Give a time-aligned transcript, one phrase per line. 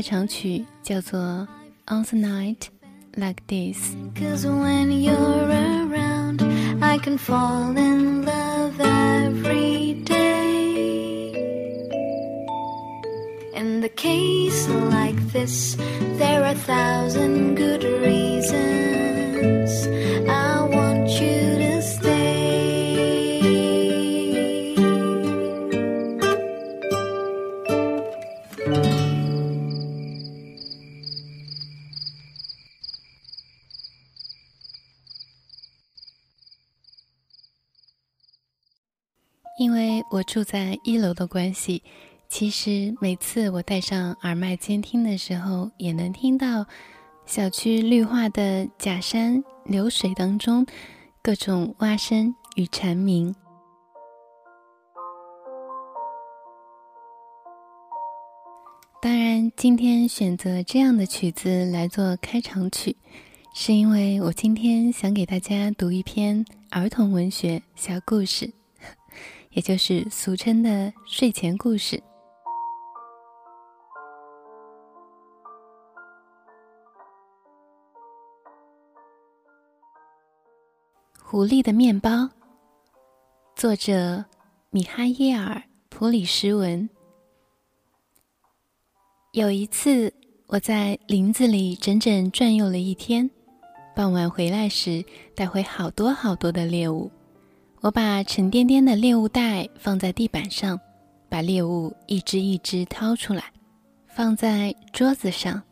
[0.00, 1.20] 场曲叫做《
[1.86, 2.68] On the Night
[3.14, 3.94] Like This》。
[4.14, 6.42] cause when you're around,
[6.82, 11.32] I can fall in love every day.
[13.54, 15.76] In the case like this,
[16.18, 18.99] there are a thousand good reasons
[40.31, 41.83] 住在一楼的关系，
[42.29, 46.65] 其实每次我戴上耳麦监听的时候，也能听到
[47.25, 50.65] 小区绿化的假山流水当中
[51.21, 53.35] 各种蛙声与蝉鸣。
[59.01, 62.95] 当然，今天选择这样的曲子来做开场曲，
[63.53, 68.60] 是因为我今天想给大家读一篇儿童文学小故事。
[69.51, 72.01] 也就是俗称的睡前故事。
[81.21, 82.29] 狐狸的面包，
[83.55, 84.25] 作者
[84.69, 85.55] 米哈耶尔·
[85.89, 86.89] 普里什文。
[89.31, 90.13] 有一次，
[90.47, 93.29] 我在林子里整整转悠了一天，
[93.95, 97.09] 傍晚回来时带回好多好多的猎物。
[97.81, 100.79] 我把沉甸甸的猎物袋放在地板上，
[101.27, 103.43] 把猎物一只一只掏出来，
[104.07, 105.63] 放在桌子上。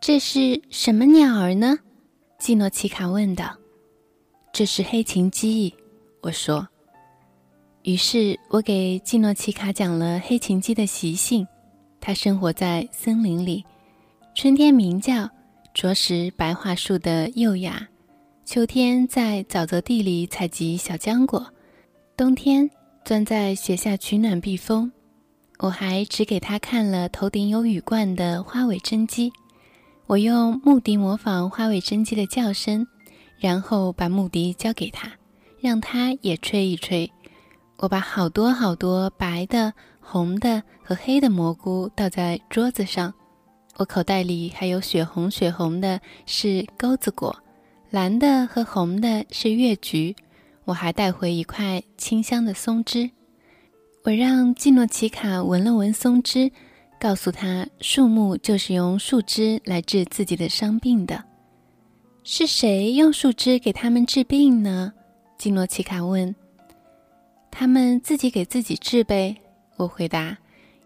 [0.00, 1.76] 这是什么鸟儿呢？
[2.38, 3.52] 季诺奇卡问道。
[4.52, 5.74] 这是黑琴鸡，
[6.22, 6.68] 我说。
[7.82, 11.44] 于是我给季诺奇卡讲了黑琴鸡的习性：
[12.00, 13.64] 它生活在森林里，
[14.36, 15.28] 春天鸣叫，
[15.74, 17.88] 啄食白桦树的幼芽。
[18.44, 21.46] 秋天在沼泽地里采集小浆果，
[22.14, 22.68] 冬天
[23.02, 24.92] 钻在雪下取暖避风。
[25.60, 29.32] 我还只给他看了头顶有羽冠的花尾真鸡，
[30.06, 32.86] 我用木笛模仿花尾真鸡的叫声，
[33.38, 35.10] 然后把木笛交给他，
[35.58, 37.10] 让他也吹一吹。
[37.78, 43.14] 我把好多好多白的、红的和黑的蘑菇倒在桌子上，
[43.78, 47.34] 我口袋里还有血红血红的，是钩子果。
[47.94, 50.16] 蓝的和红的是月菊，
[50.64, 53.08] 我还带回一块清香的松枝。
[54.02, 56.50] 我让季诺奇卡闻了闻松枝，
[56.98, 61.22] 告诉他树木就是用树枝来治自己的伤病的。
[62.24, 64.92] 是谁用树枝给他们治病呢？
[65.38, 66.34] 季诺奇卡问。
[67.48, 69.36] 他们自己给自己治呗，
[69.76, 70.36] 我回答。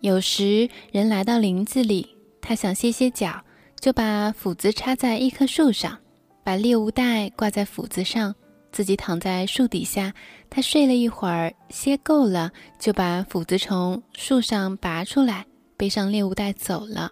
[0.00, 3.44] 有时人来到林子里，他想歇歇脚，
[3.78, 5.98] 就把斧子插在一棵树上。
[6.44, 8.34] 把猎物袋挂在斧子上，
[8.70, 10.14] 自己躺在树底下。
[10.50, 15.44] 他睡了一会儿，歇够了，就把斧子从树上拔出来，
[15.76, 17.10] 背上猎物袋走了。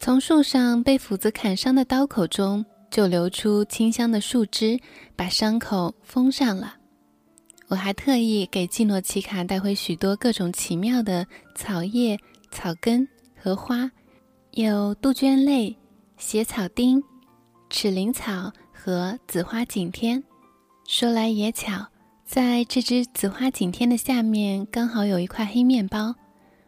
[0.00, 4.78] 从树上被斧子砍伤的刀口中，就流出清香的树枝，
[5.16, 6.74] 把伤口封上了。
[7.68, 12.18] 我还特意给季诺奇卡带回许多各种奇妙的草叶、
[12.50, 13.08] 草根
[13.40, 13.90] 和花，
[14.50, 15.74] 有杜鹃类、
[16.18, 17.02] 血草丁、
[17.70, 18.52] 齿灵草。
[18.84, 20.22] 和紫花景天，
[20.86, 21.86] 说来也巧，
[22.26, 26.14] 在这只紫花景天的下面，刚好有一块黑面包。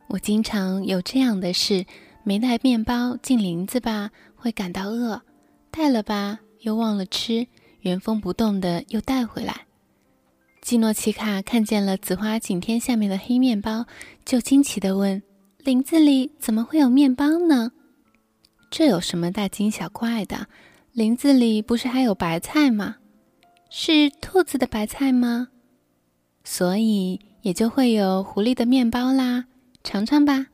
[0.08, 1.84] 我经常有这样的事：
[2.24, 5.20] 没带面包进林子吧，会感到饿；
[5.70, 7.46] 带了吧，又忘了吃，
[7.80, 9.66] 原封不动的又带回来。
[10.62, 13.84] 基诺奇卡看见了紫花景天下面的黑面包，
[14.24, 15.22] 就惊奇地问
[15.62, 17.72] ：“林子里怎么会有面包呢？
[18.70, 20.46] 这有什么大惊小怪的？”
[20.96, 22.96] 林子里不是还有白菜吗？
[23.69, 25.48] 是兔子的白菜吗？
[26.43, 29.44] 所以也就会有狐狸的面包啦。
[29.84, 30.46] 尝尝吧。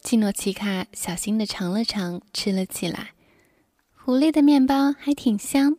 [0.00, 3.14] 基诺奇卡小心地尝了尝，吃了起来。
[3.96, 5.76] 狐狸的面包还挺香。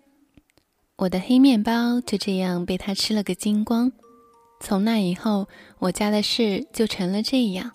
[0.97, 3.93] 我的黑面包就这样被他吃了个精光。
[4.59, 5.47] 从那以后，
[5.77, 7.71] 我家的事就成了这样：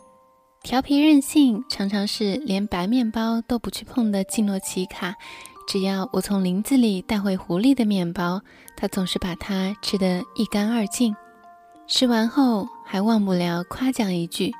[0.62, 5.14] 调皮任性，常常是连白面包都不去碰的季诺奇卡。
[5.66, 8.40] 只要我从林子里带回狐狸的面包，
[8.76, 11.14] 他总是把它吃得一干二净。
[11.86, 14.52] 吃完后还忘不了夸奖一句：“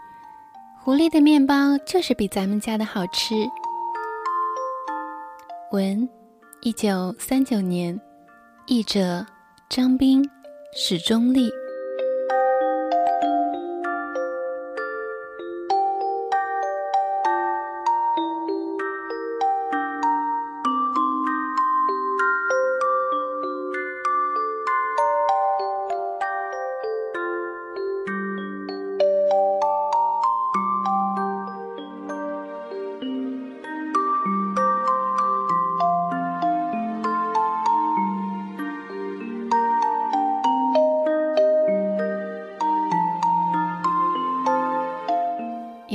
[0.82, 3.34] 狐狸的面包就是比咱们家的好吃。”
[5.72, 6.08] 文，
[6.62, 8.00] 一九三九年，
[8.66, 9.24] 译者
[9.68, 10.22] 张斌，
[10.74, 11.50] 史中立。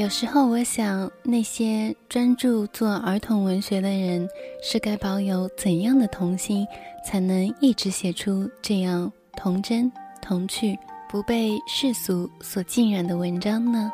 [0.10, 4.28] 有时候，我想，那些专注做儿童文学的人，
[4.60, 6.66] 是该保有怎样的童心，
[7.06, 10.76] 才能一直写出这样童真、童趣、
[11.08, 13.92] 不被世俗所浸染的文章呢？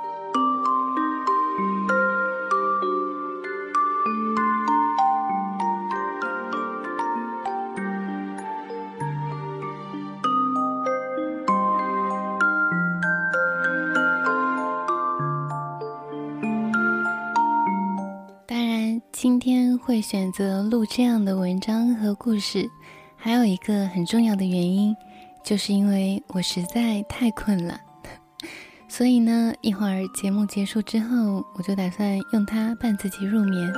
[19.12, 22.70] 今天会选择录这样的文章和故事，
[23.16, 24.96] 还有一个很重要的原因，
[25.44, 27.80] 就是因为我实在太困了，
[28.88, 33.74] 所以呢，一会儿节目结束之后，我就打算用它伴自己入眠。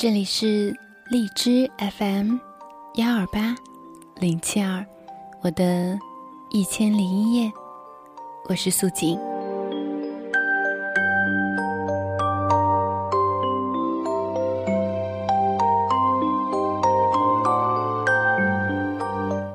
[0.00, 0.72] 这里是
[1.10, 1.68] 荔枝
[1.98, 2.36] FM
[2.94, 3.56] 幺二八
[4.20, 4.86] 零七二，
[5.40, 5.98] 我的
[6.50, 7.50] 一千零一夜，
[8.48, 9.18] 我是素锦。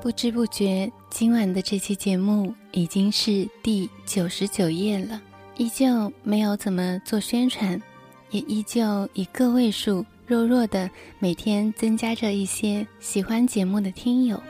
[0.01, 5.21] 不知不觉，今晚的这期节目已经是第九十九页了，
[5.55, 7.81] 依旧没有怎么做宣传，
[8.31, 10.05] 也依旧以个位数。
[10.25, 10.89] 弱弱的，
[11.19, 14.41] 每天增加着一些喜欢节目的听友。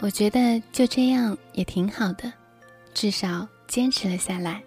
[0.00, 2.32] 我觉得就这样也挺好的，
[2.92, 4.60] 至少坚持了下来。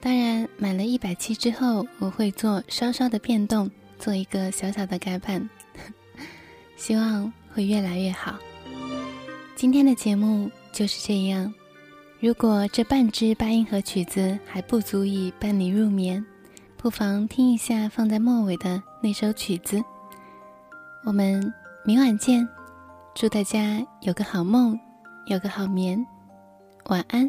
[0.00, 3.68] 当然，满了一百期之后，我会做稍稍的变动，
[3.98, 5.48] 做一个小小的改版，
[6.76, 8.38] 希望会越来越好。
[9.56, 11.52] 今天的节目就是这样。
[12.22, 16.24] 如果这半支八音盒曲子还不足以伴你入眠，
[16.76, 19.82] 不妨听一下放在末尾的那首曲子。
[21.02, 21.52] 我们
[21.84, 22.48] 明晚见，
[23.12, 24.78] 祝大家有个好梦，
[25.26, 26.06] 有个好眠，
[26.84, 27.28] 晚安。